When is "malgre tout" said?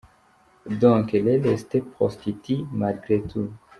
2.73-3.51